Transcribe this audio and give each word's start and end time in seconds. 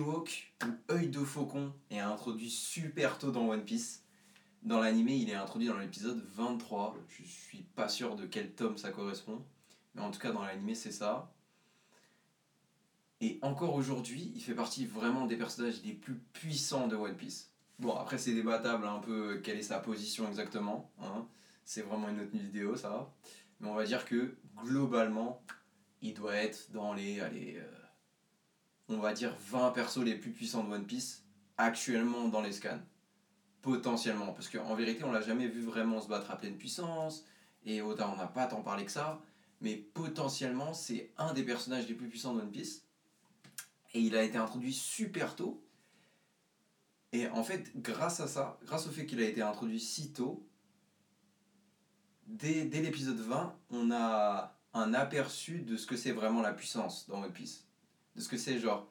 Mihawk 0.00 0.52
ou 0.64 0.92
œil 0.92 1.08
de 1.08 1.18
faucon 1.18 1.72
est 1.90 1.98
introduit 1.98 2.48
super 2.48 3.18
tôt 3.18 3.30
dans 3.30 3.46
One 3.48 3.64
Piece. 3.64 4.02
Dans 4.62 4.80
l'animé, 4.80 5.16
il 5.16 5.28
est 5.28 5.34
introduit 5.34 5.68
dans 5.68 5.76
l'épisode 5.76 6.24
23. 6.34 6.96
Je 7.08 7.22
suis 7.22 7.62
pas 7.74 7.88
sûr 7.88 8.16
de 8.16 8.24
quel 8.24 8.52
tome 8.52 8.78
ça 8.78 8.90
correspond. 8.90 9.44
Mais 9.94 10.00
en 10.00 10.10
tout 10.10 10.18
cas, 10.18 10.32
dans 10.32 10.42
l'animé, 10.42 10.74
c'est 10.74 10.92
ça. 10.92 11.30
Et 13.20 13.38
encore 13.42 13.74
aujourd'hui, 13.74 14.32
il 14.34 14.40
fait 14.40 14.54
partie 14.54 14.86
vraiment 14.86 15.26
des 15.26 15.36
personnages 15.36 15.82
les 15.84 15.92
plus 15.92 16.14
puissants 16.32 16.88
de 16.88 16.96
One 16.96 17.16
Piece. 17.16 17.50
Bon, 17.78 17.94
après, 17.94 18.16
c'est 18.16 18.32
débattable 18.32 18.86
un 18.86 19.00
peu 19.00 19.40
quelle 19.42 19.58
est 19.58 19.62
sa 19.62 19.80
position 19.80 20.26
exactement. 20.28 20.90
Hein. 21.02 21.26
C'est 21.64 21.82
vraiment 21.82 22.08
une 22.08 22.20
autre 22.20 22.32
vidéo, 22.32 22.74
ça. 22.74 23.12
Mais 23.60 23.68
on 23.68 23.74
va 23.74 23.84
dire 23.84 24.06
que 24.06 24.34
globalement, 24.64 25.42
il 26.00 26.14
doit 26.14 26.34
être 26.36 26.70
dans 26.72 26.94
les. 26.94 27.20
Allez, 27.20 27.58
euh, 27.58 27.80
on 28.90 28.98
va 28.98 29.12
dire 29.12 29.34
20 29.50 29.70
persos 29.70 30.04
les 30.04 30.16
plus 30.16 30.30
puissants 30.30 30.64
de 30.64 30.72
One 30.72 30.84
Piece 30.84 31.24
actuellement 31.56 32.28
dans 32.28 32.40
les 32.40 32.52
scans. 32.52 32.80
Potentiellement. 33.62 34.32
Parce 34.32 34.48
qu'en 34.48 34.74
vérité, 34.74 35.04
on 35.04 35.12
l'a 35.12 35.20
jamais 35.20 35.46
vu 35.46 35.62
vraiment 35.62 36.00
se 36.00 36.08
battre 36.08 36.30
à 36.30 36.36
pleine 36.36 36.56
puissance. 36.56 37.24
Et 37.64 37.82
Oda, 37.82 38.08
on 38.08 38.16
n'a 38.16 38.26
pas 38.26 38.46
tant 38.46 38.62
parlé 38.62 38.84
que 38.84 38.90
ça. 38.90 39.20
Mais 39.60 39.76
potentiellement, 39.76 40.72
c'est 40.72 41.12
un 41.18 41.34
des 41.34 41.42
personnages 41.42 41.86
les 41.86 41.94
plus 41.94 42.08
puissants 42.08 42.34
de 42.34 42.40
One 42.40 42.50
Piece. 42.50 42.84
Et 43.92 44.00
il 44.00 44.16
a 44.16 44.22
été 44.22 44.38
introduit 44.38 44.72
super 44.72 45.36
tôt. 45.36 45.62
Et 47.12 47.28
en 47.28 47.42
fait, 47.42 47.70
grâce 47.76 48.20
à 48.20 48.28
ça, 48.28 48.58
grâce 48.64 48.86
au 48.86 48.90
fait 48.90 49.04
qu'il 49.04 49.20
a 49.20 49.24
été 49.24 49.42
introduit 49.42 49.80
si 49.80 50.12
tôt, 50.12 50.46
dès, 52.26 52.64
dès 52.64 52.80
l'épisode 52.80 53.18
20, 53.18 53.56
on 53.70 53.90
a 53.90 54.56
un 54.72 54.94
aperçu 54.94 55.60
de 55.60 55.76
ce 55.76 55.86
que 55.86 55.96
c'est 55.96 56.12
vraiment 56.12 56.40
la 56.40 56.52
puissance 56.52 57.08
dans 57.08 57.22
One 57.22 57.32
Piece. 57.32 57.66
De 58.14 58.20
ce 58.20 58.28
que 58.28 58.36
c'est 58.36 58.58
genre 58.58 58.90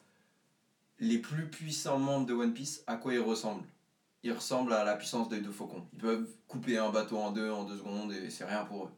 les 0.99 1.17
plus 1.17 1.49
puissants 1.49 1.99
membres 1.99 2.25
de 2.25 2.33
One 2.33 2.53
Piece, 2.53 2.83
à 2.87 2.97
quoi 2.97 3.13
ils 3.13 3.19
ressemblent. 3.19 3.65
Ils 4.23 4.33
ressemblent 4.33 4.73
à 4.73 4.83
la 4.83 4.97
puissance 4.97 5.29
des 5.29 5.39
deux 5.39 5.51
faucons. 5.51 5.87
Ils 5.93 5.99
peuvent 5.99 6.29
couper 6.47 6.77
un 6.77 6.89
bateau 6.89 7.17
en 7.17 7.31
deux 7.31 7.49
en 7.49 7.63
deux 7.63 7.77
secondes 7.77 8.11
et 8.11 8.29
c'est 8.29 8.45
rien 8.45 8.65
pour 8.65 8.85
eux. 8.85 8.91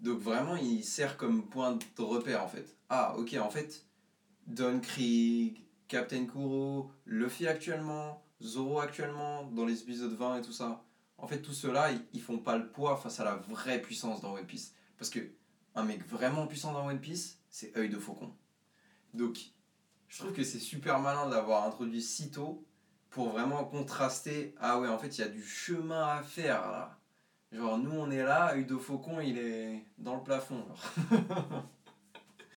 Donc 0.00 0.20
vraiment, 0.20 0.56
il 0.56 0.84
sert 0.84 1.16
comme 1.16 1.48
point 1.48 1.72
de 1.72 2.02
repère 2.02 2.44
en 2.44 2.48
fait. 2.48 2.76
Ah, 2.88 3.16
ok, 3.18 3.36
en 3.40 3.50
fait, 3.50 3.84
Don 4.46 4.80
Krieg, 4.80 5.60
Captain 5.88 6.26
Kuro, 6.26 6.90
Luffy 7.06 7.46
actuellement, 7.46 8.24
Zoro 8.42 8.80
actuellement, 8.80 9.44
dans 9.50 9.66
les 9.66 9.82
épisodes 9.82 10.12
20 10.12 10.38
et 10.38 10.42
tout 10.42 10.52
ça. 10.52 10.84
En 11.18 11.26
fait, 11.26 11.42
tout 11.42 11.52
cela, 11.52 11.92
ils, 11.92 12.00
ils 12.14 12.22
font 12.22 12.38
pas 12.38 12.56
le 12.56 12.68
poids 12.68 12.96
face 12.96 13.20
à 13.20 13.24
la 13.24 13.34
vraie 13.36 13.82
puissance 13.82 14.20
dans 14.20 14.34
One 14.34 14.46
Piece. 14.46 14.74
Parce 14.96 15.10
que 15.10 15.20
un 15.74 15.84
mec 15.84 16.06
vraiment 16.06 16.46
puissant 16.46 16.72
dans 16.72 16.86
One 16.86 17.00
Piece, 17.00 17.38
c'est 17.50 17.76
œil 17.76 17.90
de 17.90 17.98
faucon. 17.98 18.32
Donc, 19.14 19.38
je 20.08 20.18
trouve 20.18 20.32
que 20.32 20.44
c'est 20.44 20.58
super 20.58 20.98
malin 20.98 21.26
de 21.28 21.34
l'avoir 21.34 21.64
introduit 21.64 22.02
si 22.02 22.30
tôt 22.30 22.64
pour 23.10 23.30
vraiment 23.30 23.64
contraster. 23.64 24.54
Ah 24.60 24.78
ouais, 24.78 24.88
en 24.88 24.98
fait, 24.98 25.18
il 25.18 25.20
y 25.20 25.24
a 25.24 25.28
du 25.28 25.42
chemin 25.42 26.06
à 26.06 26.22
faire 26.22 26.70
là. 26.70 26.98
Genre, 27.52 27.78
nous 27.78 27.90
on 27.90 28.10
est 28.10 28.22
là, 28.22 28.54
œil 28.54 28.64
de 28.64 28.76
faucon, 28.76 29.20
il 29.20 29.38
est 29.38 29.84
dans 29.98 30.14
le 30.14 30.22
plafond. 30.22 30.64